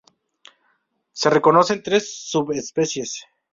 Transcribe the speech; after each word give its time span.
Se 1.11 1.29
reconocen 1.29 1.83
tres 1.83 2.11
subespecies. 2.31 3.23